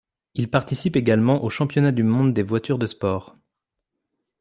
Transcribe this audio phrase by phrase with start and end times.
[0.33, 3.35] Il participe également au championnat du monde des voitures de sport.